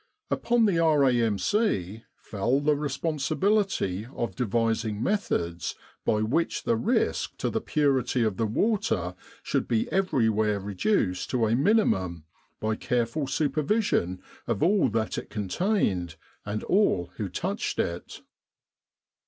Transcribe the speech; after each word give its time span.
Upon 0.31 0.65
the 0.65 0.79
R.A.M.C. 0.79 2.05
fell 2.15 2.59
the 2.59 2.73
responsi 2.73 3.37
bility 3.39 4.11
of 4.15 4.35
devising 4.35 5.03
methods 5.03 5.75
by 6.05 6.23
which 6.23 6.63
the 6.63 6.75
risk 6.75 7.37
to 7.37 7.51
the 7.51 7.61
purity 7.61 8.23
of 8.23 8.37
the 8.37 8.47
water 8.47 9.13
should 9.43 9.67
be 9.67 9.87
everywhere 9.91 10.59
reduced 10.59 11.29
to 11.29 11.45
a 11.45 11.55
minimum 11.55 12.23
by 12.59 12.77
careful 12.77 13.27
supervision 13.27 14.19
of 14.47 14.63
all 14.63 14.89
that 14.89 15.19
it 15.19 15.29
contained, 15.29 16.15
and 16.47 16.63
all 16.63 17.11
who 17.17 17.29
touched 17.29 17.77
it. 17.77 18.23